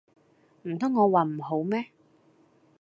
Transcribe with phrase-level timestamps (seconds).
[0.63, 1.91] 唔通我話唔好咩